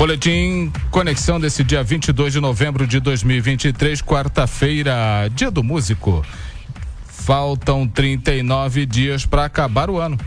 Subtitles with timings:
[0.00, 6.24] Boletim Conexão desse dia 22 de novembro de 2023, quarta-feira, dia do músico.
[7.04, 10.18] Faltam 39 dias para acabar o ano.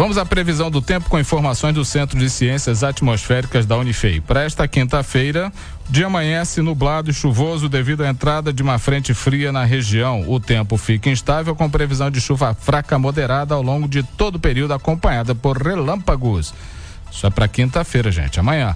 [0.00, 4.18] Vamos à previsão do tempo com informações do Centro de Ciências Atmosféricas da Unifei.
[4.18, 5.52] Para esta quinta-feira,
[5.90, 10.24] dia amanhece nublado e chuvoso devido à entrada de uma frente fria na região.
[10.26, 14.40] O tempo fica instável com previsão de chuva fraca moderada ao longo de todo o
[14.40, 16.54] período, acompanhada por relâmpagos.
[17.12, 18.40] Isso é para quinta-feira, gente.
[18.40, 18.74] Amanhã.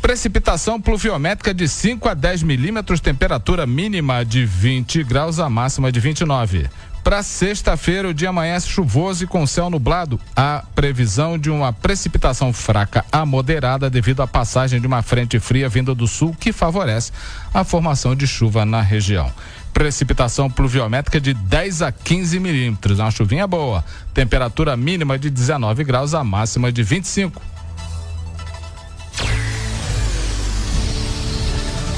[0.00, 5.98] Precipitação pluviométrica de 5 a 10 milímetros, temperatura mínima de 20 graus, a máxima de
[5.98, 6.68] 29.
[7.04, 10.18] Para sexta-feira, o dia amanhece chuvoso e com céu nublado.
[10.34, 15.68] Há previsão de uma precipitação fraca a moderada devido à passagem de uma frente fria
[15.68, 17.12] vinda do sul que favorece
[17.52, 19.30] a formação de chuva na região.
[19.74, 22.98] Precipitação pluviométrica de 10 a 15 milímetros.
[22.98, 23.84] Uma chuvinha boa.
[24.14, 27.53] Temperatura mínima de 19 graus, a máxima de 25.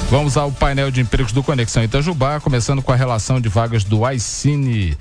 [0.08, 4.08] Vamos ao painel de empregos do Conexão Itajubá, começando com a relação de vagas do
[4.12, 4.96] iCine.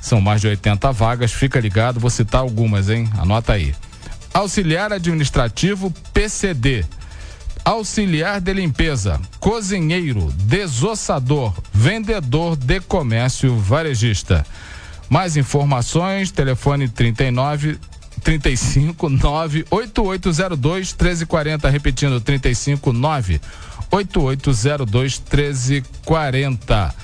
[0.00, 3.08] São mais de 80 vagas, fica ligado, vou citar algumas, hein?
[3.16, 3.72] Anota aí.
[4.34, 6.84] Auxiliar administrativo PCD.
[7.64, 14.44] Auxiliar de limpeza, cozinheiro, desossador, vendedor de comércio varejista.
[15.08, 17.78] Mais informações, telefone 39
[18.22, 23.40] 35 9 8802 1340, repetindo 35 9
[23.94, 26.94] 8802 1340.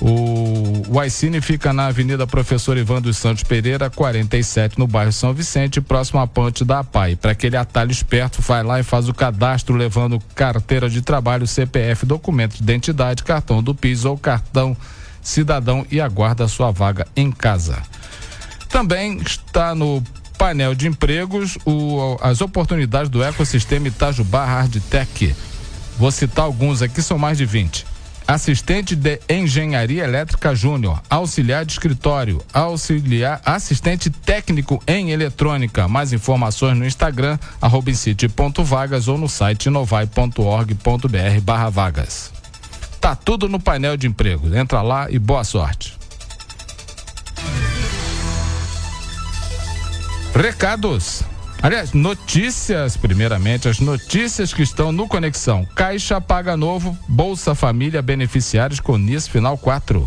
[0.00, 5.32] O, o iCine fica na Avenida Professor Ivan dos Santos Pereira, 47, no bairro São
[5.32, 7.16] Vicente, próximo à ponte da APAI.
[7.16, 12.06] Para aquele atalho esperto, vai lá e faz o cadastro levando carteira de trabalho, CPF,
[12.06, 14.76] documento de identidade, cartão do PIS ou cartão
[15.20, 17.82] cidadão e aguarda sua vaga em casa.
[18.68, 20.02] Também está no
[20.38, 25.34] painel de empregos o, as oportunidades do ecossistema Itajubá Hardtech
[25.96, 27.86] Vou citar alguns aqui, são mais de 20.
[28.26, 35.86] Assistente de Engenharia Elétrica Júnior, auxiliar de escritório, auxiliar, assistente técnico em eletrônica.
[35.86, 37.90] Mais informações no Instagram, arroba
[38.64, 42.32] vagas ou no site novai.org.br barra vagas.
[42.98, 44.54] Tá tudo no painel de empregos.
[44.54, 45.94] Entra lá e boa sorte.
[50.34, 51.22] Recados.
[51.64, 55.66] Aliás, notícias, primeiramente, as notícias que estão no Conexão.
[55.74, 60.06] Caixa paga novo, Bolsa Família, beneficiários com NIS Final 4.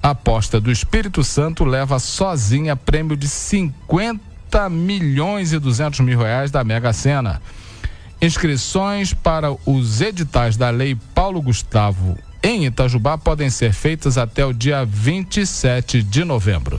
[0.00, 6.62] Aposta do Espírito Santo leva sozinha prêmio de 50 milhões e 200 mil reais da
[6.62, 7.42] Mega Sena.
[8.20, 14.52] Inscrições para os editais da Lei Paulo Gustavo em Itajubá podem ser feitas até o
[14.52, 16.78] dia 27 de novembro.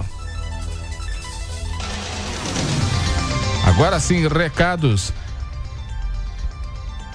[3.74, 5.12] Agora sim, recados.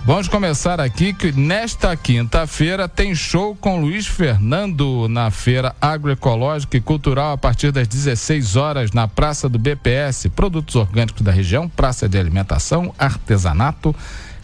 [0.04, 6.80] Vamos começar aqui que nesta quinta-feira tem show com Luiz Fernando na Feira Agroecológica e
[6.80, 10.28] Cultural a partir das 16 horas na Praça do BPS.
[10.30, 13.94] Produtos orgânicos da região, praça de alimentação, artesanato,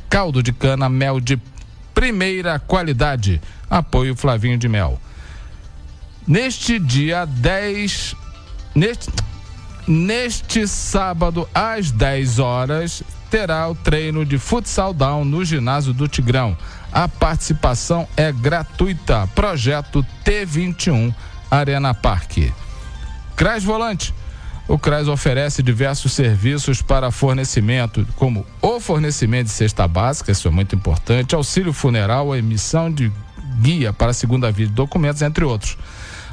[0.08, 1.36] caldo de cana, mel de
[1.92, 3.40] primeira qualidade.
[3.68, 5.00] Apoio Flavinho de Mel.
[6.28, 8.14] Neste dia 10.
[8.72, 9.10] Neste,
[9.86, 16.56] Neste sábado, às 10 horas, terá o treino de futsal down no ginásio do Tigrão.
[16.92, 19.28] A participação é gratuita.
[19.34, 21.14] Projeto T21
[21.50, 22.52] Arena Parque.
[23.36, 24.14] CRAS Volante.
[24.66, 30.50] O CRAS oferece diversos serviços para fornecimento, como o fornecimento de cesta básica, isso é
[30.50, 33.12] muito importante, auxílio funeral, emissão de
[33.60, 35.76] guia para segunda via de documentos, entre outros.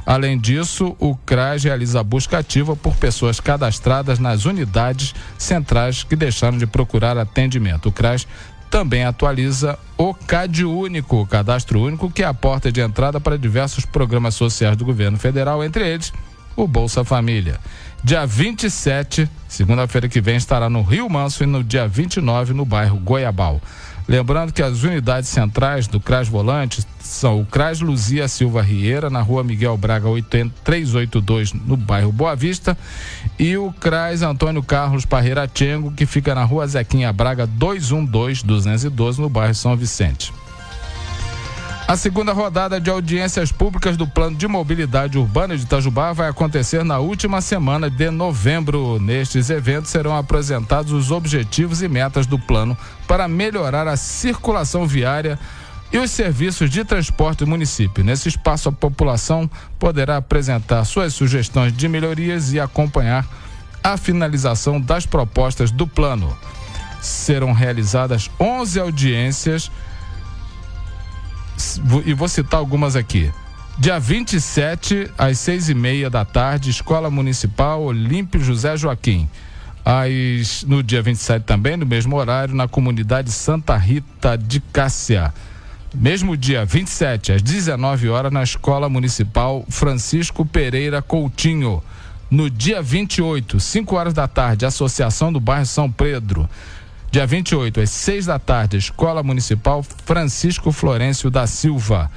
[0.05, 6.57] Além disso, o CRAS realiza busca ativa por pessoas cadastradas nas unidades centrais que deixaram
[6.57, 7.89] de procurar atendimento.
[7.89, 8.27] O CRAS
[8.69, 13.37] também atualiza o CAD Único, o Cadastro Único, que é a porta de entrada para
[13.37, 16.13] diversos programas sociais do governo federal, entre eles
[16.55, 17.59] o Bolsa Família.
[18.03, 22.97] Dia 27, segunda-feira que vem, estará no Rio Manso e no dia 29 no bairro
[22.97, 23.61] Goiabal.
[24.07, 29.21] Lembrando que as unidades centrais do CRAS Volante são o CRAS Luzia Silva Rieira, na
[29.21, 30.07] rua Miguel Braga
[30.63, 32.77] 382, no bairro Boa Vista,
[33.39, 39.21] e o CRAS Antônio Carlos Parreira Tchengo, que fica na rua Zequinha Braga 212, 212,
[39.21, 40.33] no bairro São Vicente.
[41.91, 46.85] A segunda rodada de audiências públicas do Plano de Mobilidade Urbana de Itajubá vai acontecer
[46.85, 48.97] na última semana de novembro.
[48.97, 55.37] Nestes eventos serão apresentados os objetivos e metas do plano para melhorar a circulação viária
[55.91, 58.05] e os serviços de transporte do município.
[58.05, 63.27] Nesse espaço, a população poderá apresentar suas sugestões de melhorias e acompanhar
[63.83, 66.33] a finalização das propostas do plano.
[67.01, 69.69] Serão realizadas 11 audiências
[72.05, 73.31] e vou citar algumas aqui.
[73.77, 79.27] Dia 27, às seis e meia da tarde, Escola Municipal Olímpio José Joaquim.
[79.83, 85.33] Às, no dia 27 também, no mesmo horário, na comunidade Santa Rita de Cássia.
[85.93, 91.81] Mesmo dia 27, às 19 horas, na Escola Municipal Francisco Pereira Coutinho.
[92.29, 96.47] No dia 28, 5 horas da tarde, Associação do Bairro São Pedro.
[97.11, 102.09] Dia 28, às 6 da tarde, Escola Municipal Francisco Florencio da Silva.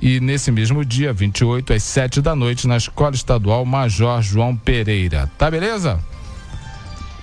[0.00, 5.30] E nesse mesmo dia, 28, às 7 da noite, na Escola Estadual Major João Pereira.
[5.36, 6.02] Tá beleza?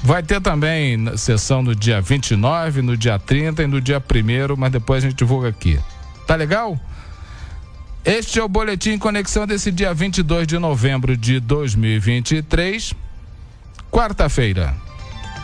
[0.03, 4.71] Vai ter também sessão no dia 29, no dia 30 e no dia 1 mas
[4.71, 5.79] depois a gente divulga aqui.
[6.27, 6.79] Tá legal?
[8.03, 12.93] Este é o Boletim Conexão desse dia 22 de novembro de 2023,
[13.89, 14.84] quarta-feira.